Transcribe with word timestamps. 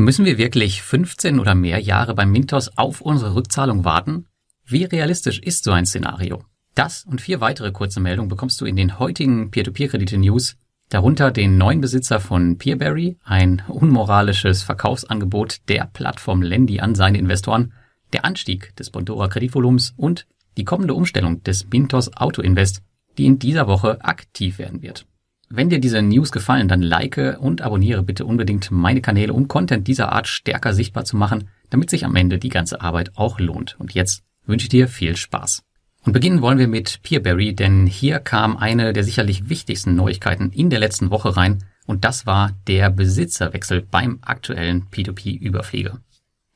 Müssen 0.00 0.24
wir 0.24 0.38
wirklich 0.38 0.80
15 0.82 1.40
oder 1.40 1.56
mehr 1.56 1.80
Jahre 1.80 2.14
beim 2.14 2.30
Mintos 2.30 2.70
auf 2.78 3.00
unsere 3.00 3.34
Rückzahlung 3.34 3.84
warten? 3.84 4.26
Wie 4.64 4.84
realistisch 4.84 5.40
ist 5.40 5.64
so 5.64 5.72
ein 5.72 5.86
Szenario? 5.86 6.44
Das 6.76 7.04
und 7.04 7.20
vier 7.20 7.40
weitere 7.40 7.72
kurze 7.72 7.98
Meldungen 7.98 8.28
bekommst 8.28 8.60
du 8.60 8.64
in 8.64 8.76
den 8.76 9.00
heutigen 9.00 9.50
Peer-to-Peer-Kredite-News, 9.50 10.56
darunter 10.88 11.32
den 11.32 11.58
neuen 11.58 11.80
Besitzer 11.80 12.20
von 12.20 12.58
Peerberry, 12.58 13.16
ein 13.24 13.64
unmoralisches 13.66 14.62
Verkaufsangebot 14.62 15.68
der 15.68 15.90
Plattform 15.92 16.42
Lendi 16.42 16.78
an 16.78 16.94
seine 16.94 17.18
Investoren, 17.18 17.72
der 18.12 18.24
Anstieg 18.24 18.76
des 18.76 18.90
Bondora 18.90 19.26
Kreditvolumens 19.26 19.94
und 19.96 20.28
die 20.58 20.64
kommende 20.64 20.94
Umstellung 20.94 21.42
des 21.42 21.68
Mintos 21.70 22.16
Auto 22.16 22.40
Invest, 22.40 22.82
die 23.18 23.26
in 23.26 23.40
dieser 23.40 23.66
Woche 23.66 24.00
aktiv 24.04 24.60
werden 24.60 24.80
wird. 24.80 25.06
Wenn 25.50 25.70
dir 25.70 25.80
diese 25.80 26.02
News 26.02 26.30
gefallen, 26.30 26.68
dann 26.68 26.82
like 26.82 27.38
und 27.40 27.62
abonniere 27.62 28.02
bitte 28.02 28.26
unbedingt 28.26 28.70
meine 28.70 29.00
Kanäle, 29.00 29.32
um 29.32 29.48
Content 29.48 29.88
dieser 29.88 30.12
Art 30.12 30.28
stärker 30.28 30.74
sichtbar 30.74 31.04
zu 31.04 31.16
machen, 31.16 31.48
damit 31.70 31.88
sich 31.88 32.04
am 32.04 32.16
Ende 32.16 32.38
die 32.38 32.50
ganze 32.50 32.82
Arbeit 32.82 33.12
auch 33.16 33.40
lohnt. 33.40 33.76
Und 33.78 33.94
jetzt 33.94 34.22
wünsche 34.44 34.64
ich 34.64 34.70
dir 34.70 34.88
viel 34.88 35.16
Spaß. 35.16 35.62
Und 36.04 36.12
beginnen 36.12 36.42
wollen 36.42 36.58
wir 36.58 36.68
mit 36.68 37.02
Peerberry, 37.02 37.54
denn 37.54 37.86
hier 37.86 38.18
kam 38.18 38.56
eine 38.56 38.92
der 38.92 39.04
sicherlich 39.04 39.48
wichtigsten 39.48 39.94
Neuigkeiten 39.94 40.50
in 40.52 40.70
der 40.70 40.80
letzten 40.80 41.10
Woche 41.10 41.36
rein 41.36 41.64
und 41.86 42.04
das 42.04 42.26
war 42.26 42.52
der 42.66 42.90
Besitzerwechsel 42.90 43.82
beim 43.82 44.18
aktuellen 44.20 44.86
P2P-Überflieger. 44.90 45.98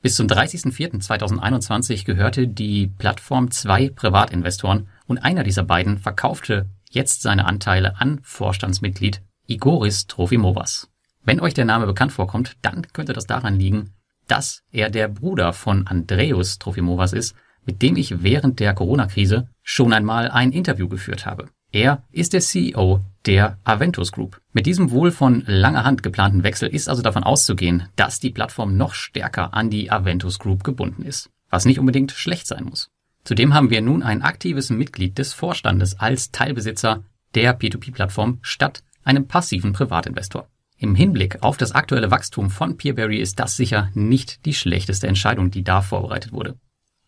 Bis 0.01 0.15
zum 0.15 0.27
30.04.2021 0.27 2.05
gehörte 2.05 2.47
die 2.47 2.87
Plattform 2.87 3.49
zwei 3.49 3.89
Privatinvestoren 3.89 4.87
und 5.07 5.19
einer 5.19 5.43
dieser 5.43 5.63
beiden 5.63 5.97
verkaufte 5.97 6.67
jetzt 6.93 7.21
seine 7.21 7.45
Anteile 7.45 7.99
an 7.99 8.19
Vorstandsmitglied 8.23 9.21
Igoris 9.47 10.07
Trofimovas. 10.07 10.89
Wenn 11.23 11.39
euch 11.39 11.53
der 11.53 11.65
Name 11.65 11.85
bekannt 11.85 12.11
vorkommt, 12.11 12.55
dann 12.61 12.87
könnte 12.93 13.13
das 13.13 13.25
daran 13.25 13.55
liegen, 13.55 13.93
dass 14.27 14.63
er 14.71 14.89
der 14.89 15.07
Bruder 15.07 15.53
von 15.53 15.87
Andreas 15.87 16.59
Trofimovas 16.59 17.13
ist, 17.13 17.35
mit 17.65 17.81
dem 17.81 17.95
ich 17.95 18.23
während 18.23 18.59
der 18.59 18.73
Corona-Krise 18.73 19.47
schon 19.61 19.93
einmal 19.93 20.29
ein 20.29 20.51
Interview 20.51 20.87
geführt 20.87 21.25
habe. 21.25 21.49
Er 21.71 22.03
ist 22.11 22.33
der 22.33 22.41
CEO 22.41 23.01
der 23.25 23.57
Aventus 23.63 24.11
Group. 24.11 24.39
Mit 24.51 24.65
diesem 24.65 24.91
wohl 24.91 25.11
von 25.11 25.43
langer 25.47 25.85
Hand 25.85 26.03
geplanten 26.03 26.43
Wechsel 26.43 26.69
ist 26.69 26.89
also 26.89 27.01
davon 27.01 27.23
auszugehen, 27.23 27.87
dass 27.95 28.19
die 28.19 28.29
Plattform 28.29 28.77
noch 28.77 28.93
stärker 28.93 29.53
an 29.53 29.69
die 29.69 29.89
Aventus 29.89 30.39
Group 30.39 30.63
gebunden 30.63 31.03
ist, 31.03 31.29
was 31.49 31.65
nicht 31.65 31.79
unbedingt 31.79 32.11
schlecht 32.11 32.47
sein 32.47 32.65
muss. 32.65 32.91
Zudem 33.23 33.53
haben 33.53 33.69
wir 33.69 33.81
nun 33.81 34.03
ein 34.03 34.21
aktives 34.21 34.69
Mitglied 34.69 35.17
des 35.17 35.33
Vorstandes 35.33 35.99
als 35.99 36.31
Teilbesitzer 36.31 37.03
der 37.35 37.57
P2P-Plattform 37.57 38.39
statt 38.41 38.83
einem 39.03 39.27
passiven 39.27 39.73
Privatinvestor. 39.73 40.47
Im 40.77 40.95
Hinblick 40.95 41.41
auf 41.41 41.55
das 41.55 41.71
aktuelle 41.71 42.11
Wachstum 42.11 42.49
von 42.49 42.75
Peerberry 42.75 43.17
ist 43.17 43.39
das 43.39 43.55
sicher 43.55 43.89
nicht 43.93 44.45
die 44.45 44.53
schlechteste 44.53 45.07
Entscheidung, 45.07 45.51
die 45.51 45.63
da 45.63 45.81
vorbereitet 45.81 46.33
wurde. 46.33 46.57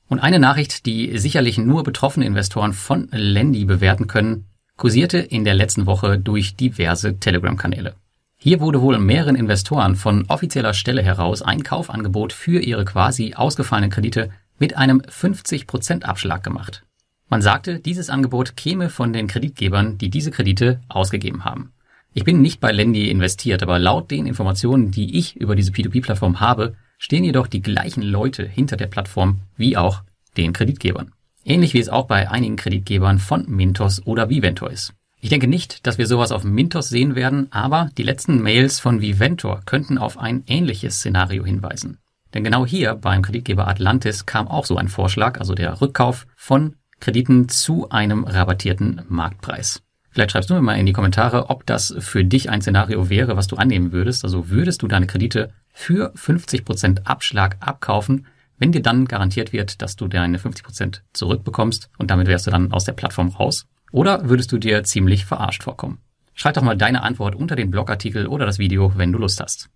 Und 0.07 0.19
eine 0.19 0.39
Nachricht, 0.39 0.85
die 0.85 1.17
sicherlich 1.17 1.57
nur 1.57 1.83
betroffene 1.83 2.25
Investoren 2.25 2.73
von 2.73 3.09
Lendi 3.11 3.65
bewerten 3.65 4.07
können, 4.07 4.45
kursierte 4.77 5.17
in 5.17 5.43
der 5.43 5.55
letzten 5.55 5.85
Woche 5.85 6.19
durch 6.19 6.55
diverse 6.55 7.19
Telegram-Kanäle. 7.19 7.95
Hier 8.37 8.59
wurde 8.59 8.81
wohl 8.81 8.99
mehreren 8.99 9.35
Investoren 9.35 9.95
von 9.95 10.25
offizieller 10.27 10.73
Stelle 10.73 11.01
heraus 11.01 11.41
ein 11.41 11.63
Kaufangebot 11.63 12.31
für 12.31 12.59
ihre 12.59 12.85
quasi 12.85 13.33
ausgefallenen 13.33 13.89
Kredite 13.89 14.29
mit 14.59 14.77
einem 14.77 15.01
50% 15.01 16.03
Abschlag 16.03 16.43
gemacht. 16.43 16.83
Man 17.27 17.41
sagte, 17.41 17.79
dieses 17.79 18.09
Angebot 18.09 18.55
käme 18.55 18.89
von 18.89 19.11
den 19.11 19.27
Kreditgebern, 19.27 19.97
die 19.97 20.09
diese 20.09 20.31
Kredite 20.31 20.81
ausgegeben 20.87 21.43
haben. 21.43 21.71
Ich 22.13 22.23
bin 22.23 22.41
nicht 22.41 22.61
bei 22.61 22.71
Lendi 22.71 23.09
investiert, 23.09 23.63
aber 23.63 23.79
laut 23.79 24.11
den 24.11 24.25
Informationen, 24.25 24.91
die 24.91 25.17
ich 25.17 25.35
über 25.35 25.55
diese 25.55 25.71
P2P-Plattform 25.71 26.39
habe, 26.39 26.75
stehen 26.97 27.23
jedoch 27.23 27.47
die 27.47 27.61
gleichen 27.61 28.03
Leute 28.03 28.45
hinter 28.45 28.77
der 28.77 28.87
Plattform 28.87 29.41
wie 29.57 29.75
auch 29.75 30.03
den 30.37 30.53
Kreditgebern. 30.53 31.11
Ähnlich 31.43 31.73
wie 31.73 31.79
es 31.79 31.89
auch 31.89 32.07
bei 32.07 32.29
einigen 32.29 32.55
Kreditgebern 32.55 33.19
von 33.19 33.49
Mintos 33.49 34.05
oder 34.05 34.29
Viventor 34.29 34.71
ist. 34.71 34.93
Ich 35.19 35.29
denke 35.29 35.47
nicht, 35.47 35.85
dass 35.87 35.97
wir 35.97 36.07
sowas 36.07 36.31
auf 36.31 36.43
Mintos 36.43 36.89
sehen 36.89 37.15
werden, 37.15 37.51
aber 37.51 37.89
die 37.97 38.03
letzten 38.03 38.41
Mails 38.41 38.79
von 38.79 39.01
Viventor 39.01 39.61
könnten 39.65 39.97
auf 39.97 40.17
ein 40.17 40.43
ähnliches 40.47 40.97
Szenario 40.97 41.43
hinweisen. 41.43 41.97
Denn 42.35 42.43
genau 42.43 42.65
hier 42.65 42.95
beim 42.95 43.21
Kreditgeber 43.21 43.67
Atlantis 43.67 44.25
kam 44.25 44.49
auch 44.49 44.65
so 44.65 44.75
ein 44.75 44.89
Vorschlag, 44.89 45.39
also 45.39 45.55
der 45.55 45.79
Rückkauf 45.79 46.27
von 46.35 46.75
Krediten 46.99 47.47
zu 47.47 47.89
einem 47.89 48.25
rabattierten 48.25 49.03
Marktpreis. 49.07 49.81
Vielleicht 50.11 50.31
schreibst 50.31 50.49
du 50.49 50.53
mir 50.53 50.61
mal 50.61 50.77
in 50.77 50.85
die 50.85 50.93
Kommentare, 50.93 51.49
ob 51.49 51.65
das 51.65 51.95
für 51.99 52.25
dich 52.25 52.49
ein 52.49 52.61
Szenario 52.61 53.09
wäre, 53.09 53.37
was 53.37 53.47
du 53.47 53.55
annehmen 53.55 53.93
würdest. 53.93 54.25
Also 54.25 54.49
würdest 54.49 54.81
du 54.81 54.87
deine 54.87 55.07
Kredite 55.07 55.51
für 55.73 56.13
50% 56.13 57.05
Abschlag 57.05 57.55
abkaufen, 57.61 58.27
wenn 58.57 58.73
dir 58.73 58.81
dann 58.81 59.05
garantiert 59.05 59.53
wird, 59.53 59.81
dass 59.81 59.95
du 59.95 60.07
deine 60.07 60.37
50% 60.37 61.01
zurückbekommst 61.13 61.89
und 61.97 62.11
damit 62.11 62.27
wärst 62.27 62.47
du 62.47 62.51
dann 62.51 62.71
aus 62.73 62.83
der 62.83 62.93
Plattform 62.93 63.29
raus? 63.29 63.65
Oder 63.91 64.29
würdest 64.29 64.51
du 64.51 64.57
dir 64.57 64.83
ziemlich 64.83 65.25
verarscht 65.25 65.63
vorkommen? 65.63 65.99
Schreib 66.33 66.55
doch 66.55 66.63
mal 66.63 66.75
deine 66.75 67.03
Antwort 67.03 67.35
unter 67.35 67.55
den 67.55 67.71
Blogartikel 67.71 68.27
oder 68.27 68.45
das 68.45 68.59
Video, 68.59 68.91
wenn 68.97 69.13
du 69.13 69.19
Lust 69.19 69.39
hast. 69.39 69.69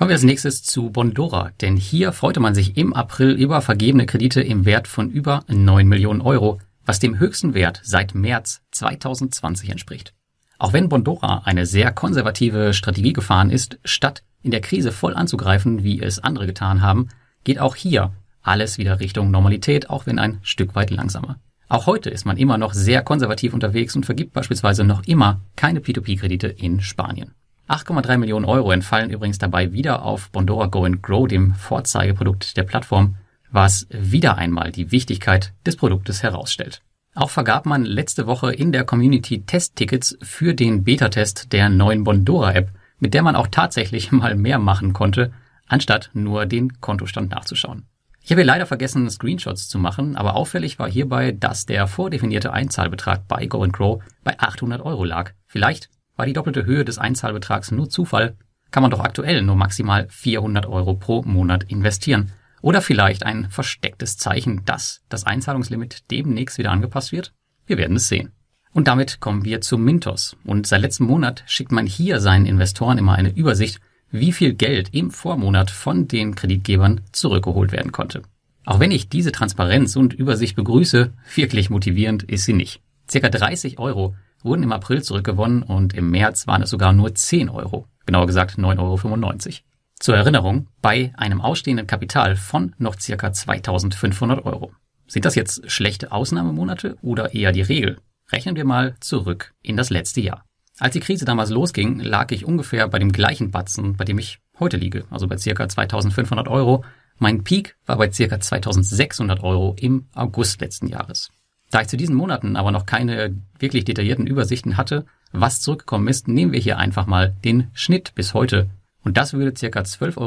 Kommen 0.00 0.08
wir 0.08 0.14
als 0.14 0.22
nächstes 0.22 0.62
zu 0.62 0.88
Bondora, 0.88 1.50
denn 1.60 1.76
hier 1.76 2.14
freute 2.14 2.40
man 2.40 2.54
sich 2.54 2.78
im 2.78 2.94
April 2.94 3.32
über 3.32 3.60
vergebene 3.60 4.06
Kredite 4.06 4.40
im 4.40 4.64
Wert 4.64 4.88
von 4.88 5.10
über 5.10 5.44
9 5.46 5.86
Millionen 5.86 6.22
Euro, 6.22 6.58
was 6.86 7.00
dem 7.00 7.18
höchsten 7.18 7.52
Wert 7.52 7.82
seit 7.84 8.14
März 8.14 8.62
2020 8.70 9.68
entspricht. 9.68 10.14
Auch 10.58 10.72
wenn 10.72 10.88
Bondora 10.88 11.42
eine 11.44 11.66
sehr 11.66 11.92
konservative 11.92 12.72
Strategie 12.72 13.12
gefahren 13.12 13.50
ist, 13.50 13.78
statt 13.84 14.22
in 14.40 14.52
der 14.52 14.62
Krise 14.62 14.90
voll 14.90 15.14
anzugreifen, 15.14 15.84
wie 15.84 16.00
es 16.00 16.18
andere 16.18 16.46
getan 16.46 16.80
haben, 16.80 17.08
geht 17.44 17.58
auch 17.58 17.76
hier 17.76 18.14
alles 18.40 18.78
wieder 18.78 19.00
Richtung 19.00 19.30
Normalität, 19.30 19.90
auch 19.90 20.06
wenn 20.06 20.18
ein 20.18 20.38
Stück 20.40 20.74
weit 20.74 20.90
langsamer. 20.90 21.36
Auch 21.68 21.84
heute 21.84 22.08
ist 22.08 22.24
man 22.24 22.38
immer 22.38 22.56
noch 22.56 22.72
sehr 22.72 23.02
konservativ 23.02 23.52
unterwegs 23.52 23.94
und 23.94 24.06
vergibt 24.06 24.32
beispielsweise 24.32 24.82
noch 24.82 25.04
immer 25.04 25.42
keine 25.56 25.80
P2P-Kredite 25.80 26.46
in 26.46 26.80
Spanien. 26.80 27.34
8,3 27.70 28.18
Millionen 28.18 28.46
Euro 28.46 28.72
entfallen 28.72 29.10
übrigens 29.10 29.38
dabei 29.38 29.72
wieder 29.72 30.02
auf 30.02 30.30
Bondora 30.30 30.66
Go 30.66 30.84
and 30.84 31.02
Grow, 31.02 31.28
dem 31.28 31.54
Vorzeigeprodukt 31.54 32.56
der 32.56 32.64
Plattform, 32.64 33.14
was 33.52 33.86
wieder 33.90 34.36
einmal 34.36 34.72
die 34.72 34.90
Wichtigkeit 34.90 35.52
des 35.64 35.76
Produktes 35.76 36.24
herausstellt. 36.24 36.82
Auch 37.14 37.30
vergab 37.30 37.66
man 37.66 37.84
letzte 37.84 38.26
Woche 38.26 38.52
in 38.52 38.72
der 38.72 38.84
Community 38.84 39.42
Testtickets 39.42 40.18
für 40.20 40.52
den 40.52 40.82
Beta-Test 40.82 41.52
der 41.52 41.68
neuen 41.68 42.02
Bondora-App, 42.02 42.70
mit 42.98 43.14
der 43.14 43.22
man 43.22 43.36
auch 43.36 43.46
tatsächlich 43.46 44.10
mal 44.12 44.34
mehr 44.34 44.58
machen 44.58 44.92
konnte, 44.92 45.32
anstatt 45.68 46.10
nur 46.12 46.46
den 46.46 46.80
Kontostand 46.80 47.30
nachzuschauen. 47.30 47.86
Ich 48.22 48.32
habe 48.32 48.40
hier 48.40 48.46
leider 48.46 48.66
vergessen, 48.66 49.08
Screenshots 49.08 49.68
zu 49.68 49.78
machen, 49.78 50.16
aber 50.16 50.34
auffällig 50.34 50.78
war 50.80 50.90
hierbei, 50.90 51.30
dass 51.32 51.66
der 51.66 51.86
vordefinierte 51.86 52.52
Einzahlbetrag 52.52 53.28
bei 53.28 53.46
Go 53.46 53.62
and 53.62 53.72
Grow 53.72 54.02
bei 54.24 54.38
800 54.38 54.82
Euro 54.82 55.04
lag. 55.04 55.32
Vielleicht 55.46 55.88
war 56.20 56.26
die 56.26 56.34
doppelte 56.34 56.66
Höhe 56.66 56.84
des 56.84 56.98
Einzahlbetrags 56.98 57.70
nur 57.70 57.88
Zufall, 57.88 58.36
kann 58.70 58.82
man 58.82 58.90
doch 58.90 59.00
aktuell 59.00 59.40
nur 59.40 59.56
maximal 59.56 60.06
400 60.10 60.66
Euro 60.66 60.92
pro 60.92 61.22
Monat 61.22 61.62
investieren. 61.62 62.30
Oder 62.60 62.82
vielleicht 62.82 63.24
ein 63.24 63.48
verstecktes 63.48 64.18
Zeichen, 64.18 64.62
dass 64.66 65.00
das 65.08 65.24
Einzahlungslimit 65.24 66.10
demnächst 66.10 66.58
wieder 66.58 66.72
angepasst 66.72 67.12
wird? 67.12 67.32
Wir 67.64 67.78
werden 67.78 67.96
es 67.96 68.08
sehen. 68.08 68.32
Und 68.74 68.86
damit 68.86 69.20
kommen 69.20 69.46
wir 69.46 69.62
zu 69.62 69.78
Mintos. 69.78 70.36
Und 70.44 70.66
seit 70.66 70.82
letztem 70.82 71.06
Monat 71.06 71.42
schickt 71.46 71.72
man 71.72 71.86
hier 71.86 72.20
seinen 72.20 72.44
Investoren 72.44 72.98
immer 72.98 73.14
eine 73.14 73.34
Übersicht, 73.34 73.80
wie 74.10 74.32
viel 74.32 74.52
Geld 74.52 74.92
im 74.92 75.10
Vormonat 75.10 75.70
von 75.70 76.06
den 76.06 76.34
Kreditgebern 76.34 77.00
zurückgeholt 77.12 77.72
werden 77.72 77.92
konnte. 77.92 78.20
Auch 78.66 78.78
wenn 78.78 78.90
ich 78.90 79.08
diese 79.08 79.32
Transparenz 79.32 79.96
und 79.96 80.12
Übersicht 80.12 80.54
begrüße, 80.54 81.14
wirklich 81.34 81.70
motivierend 81.70 82.24
ist 82.24 82.44
sie 82.44 82.52
nicht. 82.52 82.82
Circa 83.08 83.30
30 83.30 83.78
Euro 83.78 84.14
wurden 84.42 84.62
im 84.62 84.72
April 84.72 85.02
zurückgewonnen 85.02 85.62
und 85.62 85.94
im 85.94 86.10
März 86.10 86.46
waren 86.46 86.62
es 86.62 86.70
sogar 86.70 86.92
nur 86.92 87.14
10 87.14 87.48
Euro, 87.48 87.86
genauer 88.06 88.26
gesagt 88.26 88.58
9,95 88.58 88.78
Euro. 88.78 89.54
Zur 89.98 90.16
Erinnerung, 90.16 90.68
bei 90.80 91.12
einem 91.16 91.40
ausstehenden 91.40 91.86
Kapital 91.86 92.36
von 92.36 92.74
noch 92.78 92.98
circa 92.98 93.32
2500 93.32 94.44
Euro. 94.46 94.72
Sind 95.06 95.24
das 95.24 95.34
jetzt 95.34 95.70
schlechte 95.70 96.12
Ausnahmemonate 96.12 96.96
oder 97.02 97.34
eher 97.34 97.52
die 97.52 97.62
Regel? 97.62 97.98
Rechnen 98.32 98.56
wir 98.56 98.64
mal 98.64 98.94
zurück 99.00 99.52
in 99.60 99.76
das 99.76 99.90
letzte 99.90 100.20
Jahr. 100.20 100.44
Als 100.78 100.94
die 100.94 101.00
Krise 101.00 101.26
damals 101.26 101.50
losging, 101.50 102.00
lag 102.00 102.30
ich 102.30 102.46
ungefähr 102.46 102.88
bei 102.88 102.98
dem 102.98 103.12
gleichen 103.12 103.50
Batzen, 103.50 103.96
bei 103.96 104.04
dem 104.04 104.18
ich 104.18 104.38
heute 104.58 104.78
liege, 104.78 105.04
also 105.10 105.28
bei 105.28 105.36
circa 105.36 105.68
2500 105.68 106.48
Euro. 106.48 106.84
Mein 107.18 107.44
Peak 107.44 107.76
war 107.84 107.98
bei 107.98 108.10
circa 108.10 108.40
2600 108.40 109.42
Euro 109.42 109.76
im 109.78 110.06
August 110.14 110.62
letzten 110.62 110.86
Jahres. 110.86 111.30
Da 111.70 111.80
ich 111.80 111.88
zu 111.88 111.96
diesen 111.96 112.16
Monaten 112.16 112.56
aber 112.56 112.72
noch 112.72 112.86
keine 112.86 113.36
wirklich 113.58 113.84
detaillierten 113.84 114.26
Übersichten 114.26 114.76
hatte, 114.76 115.06
was 115.32 115.60
zurückgekommen 115.60 116.08
ist, 116.08 116.28
nehmen 116.28 116.52
wir 116.52 116.60
hier 116.60 116.78
einfach 116.78 117.06
mal 117.06 117.34
den 117.44 117.68
Schnitt 117.72 118.14
bis 118.14 118.34
heute. 118.34 118.70
Und 119.02 119.16
das 119.16 119.32
würde 119.32 119.52
ca. 119.52 119.80
12,50 119.80 120.18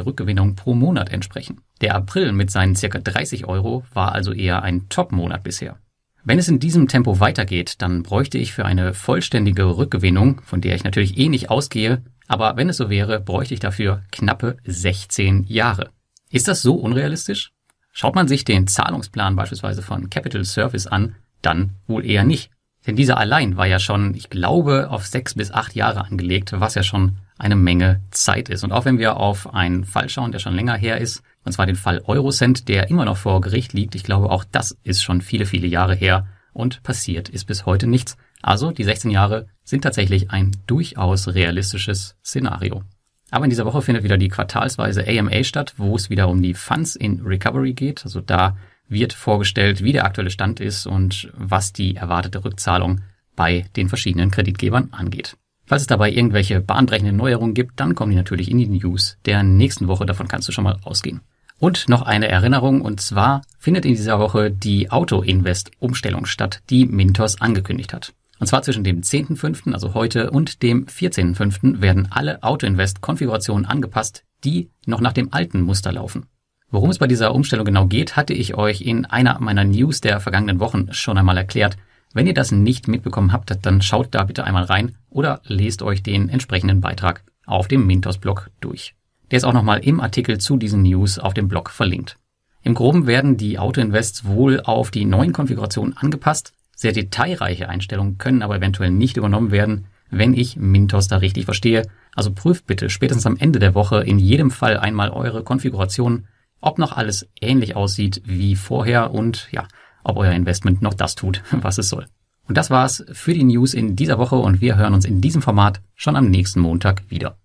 Euro 0.00 0.06
Rückgewinnung 0.08 0.56
pro 0.56 0.74
Monat 0.74 1.10
entsprechen. 1.10 1.60
Der 1.80 1.94
April 1.94 2.32
mit 2.32 2.50
seinen 2.50 2.74
ca. 2.74 2.88
30 2.88 3.46
Euro 3.46 3.84
war 3.92 4.12
also 4.12 4.32
eher 4.32 4.62
ein 4.62 4.88
Top-Monat 4.88 5.44
bisher. 5.44 5.76
Wenn 6.24 6.38
es 6.38 6.48
in 6.48 6.58
diesem 6.58 6.88
Tempo 6.88 7.20
weitergeht, 7.20 7.80
dann 7.80 8.02
bräuchte 8.02 8.38
ich 8.38 8.52
für 8.52 8.64
eine 8.64 8.92
vollständige 8.92 9.64
Rückgewinnung, 9.64 10.40
von 10.42 10.60
der 10.60 10.74
ich 10.74 10.84
natürlich 10.84 11.16
eh 11.16 11.28
nicht 11.28 11.50
ausgehe, 11.50 12.02
Aber 12.28 12.56
wenn 12.56 12.68
es 12.68 12.76
so 12.76 12.90
wäre, 12.90 13.20
bräuchte 13.20 13.54
ich 13.54 13.60
dafür 13.60 14.02
knappe 14.12 14.58
16 14.64 15.44
Jahre. 15.44 15.90
Ist 16.30 16.46
das 16.46 16.60
so 16.60 16.74
unrealistisch? 16.74 17.52
Schaut 18.00 18.14
man 18.14 18.28
sich 18.28 18.44
den 18.44 18.68
Zahlungsplan 18.68 19.34
beispielsweise 19.34 19.82
von 19.82 20.08
Capital 20.08 20.44
Service 20.44 20.86
an, 20.86 21.16
dann 21.42 21.74
wohl 21.88 22.06
eher 22.06 22.22
nicht. 22.22 22.52
Denn 22.86 22.94
dieser 22.94 23.18
allein 23.18 23.56
war 23.56 23.66
ja 23.66 23.80
schon, 23.80 24.14
ich 24.14 24.30
glaube, 24.30 24.88
auf 24.90 25.04
sechs 25.04 25.34
bis 25.34 25.50
acht 25.50 25.74
Jahre 25.74 26.04
angelegt, 26.04 26.52
was 26.54 26.76
ja 26.76 26.84
schon 26.84 27.16
eine 27.38 27.56
Menge 27.56 28.00
Zeit 28.12 28.50
ist. 28.50 28.62
Und 28.62 28.70
auch 28.70 28.84
wenn 28.84 29.00
wir 29.00 29.16
auf 29.16 29.52
einen 29.52 29.82
Fall 29.82 30.08
schauen, 30.08 30.30
der 30.30 30.38
schon 30.38 30.54
länger 30.54 30.76
her 30.76 31.00
ist, 31.00 31.24
und 31.44 31.50
zwar 31.50 31.66
den 31.66 31.74
Fall 31.74 32.00
Eurocent, 32.06 32.68
der 32.68 32.88
immer 32.88 33.04
noch 33.04 33.16
vor 33.16 33.40
Gericht 33.40 33.72
liegt, 33.72 33.96
ich 33.96 34.04
glaube, 34.04 34.30
auch 34.30 34.44
das 34.44 34.78
ist 34.84 35.02
schon 35.02 35.20
viele, 35.20 35.44
viele 35.44 35.66
Jahre 35.66 35.96
her 35.96 36.28
und 36.52 36.84
passiert 36.84 37.28
ist 37.28 37.46
bis 37.46 37.66
heute 37.66 37.88
nichts. 37.88 38.16
Also 38.42 38.70
die 38.70 38.84
16 38.84 39.10
Jahre 39.10 39.48
sind 39.64 39.82
tatsächlich 39.82 40.30
ein 40.30 40.52
durchaus 40.68 41.26
realistisches 41.26 42.14
Szenario. 42.24 42.84
Aber 43.30 43.44
in 43.44 43.50
dieser 43.50 43.66
Woche 43.66 43.82
findet 43.82 44.04
wieder 44.04 44.16
die 44.16 44.28
quartalsweise 44.28 45.06
AMA 45.06 45.44
statt, 45.44 45.74
wo 45.76 45.94
es 45.96 46.10
wieder 46.10 46.28
um 46.28 46.42
die 46.42 46.54
Funds 46.54 46.96
in 46.96 47.20
Recovery 47.24 47.74
geht. 47.74 48.04
Also 48.04 48.20
da 48.20 48.56
wird 48.88 49.12
vorgestellt, 49.12 49.82
wie 49.82 49.92
der 49.92 50.04
aktuelle 50.04 50.30
Stand 50.30 50.60
ist 50.60 50.86
und 50.86 51.30
was 51.36 51.72
die 51.72 51.96
erwartete 51.96 52.44
Rückzahlung 52.44 53.02
bei 53.36 53.66
den 53.76 53.88
verschiedenen 53.88 54.30
Kreditgebern 54.30 54.88
angeht. 54.92 55.36
Falls 55.66 55.82
es 55.82 55.86
dabei 55.86 56.10
irgendwelche 56.10 56.60
bahnbrechenden 56.60 57.16
Neuerungen 57.16 57.52
gibt, 57.52 57.78
dann 57.78 57.94
kommen 57.94 58.10
die 58.10 58.16
natürlich 58.16 58.50
in 58.50 58.58
die 58.58 58.68
News 58.68 59.18
der 59.26 59.42
nächsten 59.42 59.86
Woche. 59.86 60.06
Davon 60.06 60.26
kannst 60.26 60.48
du 60.48 60.52
schon 60.52 60.64
mal 60.64 60.78
ausgehen. 60.82 61.20
Und 61.58 61.88
noch 61.88 62.02
eine 62.02 62.28
Erinnerung, 62.28 62.80
und 62.80 63.00
zwar 63.00 63.42
findet 63.58 63.84
in 63.84 63.92
dieser 63.92 64.18
Woche 64.18 64.50
die 64.50 64.90
Auto-Invest-Umstellung 64.90 66.24
statt, 66.24 66.62
die 66.70 66.86
Mintos 66.86 67.40
angekündigt 67.40 67.92
hat. 67.92 68.14
Und 68.38 68.46
zwar 68.46 68.62
zwischen 68.62 68.84
dem 68.84 69.00
10.5., 69.00 69.72
also 69.72 69.94
heute, 69.94 70.30
und 70.30 70.62
dem 70.62 70.86
14.5. 70.86 71.80
werden 71.80 72.08
alle 72.10 72.42
Auto-Invest-Konfigurationen 72.42 73.66
angepasst, 73.66 74.24
die 74.44 74.70
noch 74.86 75.00
nach 75.00 75.12
dem 75.12 75.32
alten 75.32 75.60
Muster 75.62 75.92
laufen. 75.92 76.26
Worum 76.70 76.90
es 76.90 76.98
bei 76.98 77.06
dieser 77.06 77.34
Umstellung 77.34 77.64
genau 77.64 77.86
geht, 77.86 78.16
hatte 78.16 78.34
ich 78.34 78.54
euch 78.54 78.82
in 78.82 79.06
einer 79.06 79.40
meiner 79.40 79.64
News 79.64 80.00
der 80.00 80.20
vergangenen 80.20 80.60
Wochen 80.60 80.92
schon 80.92 81.16
einmal 81.16 81.38
erklärt. 81.38 81.76
Wenn 82.12 82.26
ihr 82.26 82.34
das 82.34 82.52
nicht 82.52 82.88
mitbekommen 82.88 83.32
habt, 83.32 83.56
dann 83.62 83.82
schaut 83.82 84.08
da 84.10 84.24
bitte 84.24 84.44
einmal 84.44 84.64
rein 84.64 84.94
oder 85.10 85.40
lest 85.44 85.82
euch 85.82 86.02
den 86.02 86.28
entsprechenden 86.28 86.80
Beitrag 86.80 87.24
auf 87.46 87.68
dem 87.68 87.86
Mintos-Blog 87.86 88.50
durch. 88.60 88.94
Der 89.30 89.38
ist 89.38 89.44
auch 89.44 89.52
nochmal 89.52 89.80
im 89.80 90.00
Artikel 90.00 90.38
zu 90.38 90.56
diesen 90.56 90.82
News 90.82 91.18
auf 91.18 91.34
dem 91.34 91.48
Blog 91.48 91.70
verlinkt. 91.70 92.18
Im 92.62 92.74
Groben 92.74 93.06
werden 93.06 93.36
die 93.36 93.58
Auto-Invests 93.58 94.26
wohl 94.26 94.60
auf 94.60 94.90
die 94.90 95.04
neuen 95.04 95.32
Konfigurationen 95.32 95.96
angepasst. 95.96 96.52
Sehr 96.78 96.92
detailreiche 96.92 97.68
Einstellungen 97.68 98.18
können 98.18 98.42
aber 98.42 98.56
eventuell 98.56 98.90
nicht 98.90 99.16
übernommen 99.16 99.50
werden, 99.50 99.86
wenn 100.10 100.32
ich 100.32 100.56
Mintos 100.56 101.08
da 101.08 101.16
richtig 101.16 101.44
verstehe. 101.44 101.82
Also 102.14 102.32
prüft 102.32 102.68
bitte 102.68 102.88
spätestens 102.88 103.26
am 103.26 103.36
Ende 103.36 103.58
der 103.58 103.74
Woche 103.74 104.04
in 104.04 104.20
jedem 104.20 104.52
Fall 104.52 104.76
einmal 104.76 105.10
eure 105.10 105.42
Konfiguration 105.42 106.28
ob 106.60 106.78
noch 106.78 106.96
alles 106.96 107.28
ähnlich 107.40 107.76
aussieht 107.76 108.22
wie 108.24 108.56
vorher 108.56 109.12
und 109.12 109.48
ja, 109.52 109.66
ob 110.02 110.16
euer 110.16 110.32
Investment 110.32 110.82
noch 110.82 110.94
das 110.94 111.14
tut, 111.14 111.42
was 111.50 111.78
es 111.78 111.88
soll. 111.88 112.06
Und 112.46 112.56
das 112.56 112.70
war's 112.70 113.04
für 113.12 113.34
die 113.34 113.44
News 113.44 113.74
in 113.74 113.94
dieser 113.94 114.18
Woche 114.18 114.36
und 114.36 114.60
wir 114.60 114.76
hören 114.76 114.94
uns 114.94 115.04
in 115.04 115.20
diesem 115.20 115.42
Format 115.42 115.82
schon 115.94 116.16
am 116.16 116.30
nächsten 116.30 116.60
Montag 116.60 117.02
wieder. 117.10 117.36